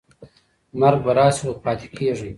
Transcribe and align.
مرګ 0.79 0.99
به 1.05 1.11
راشي 1.17 1.43
خو 1.47 1.51
پاتې 1.63 1.87
کېږم. 1.95 2.29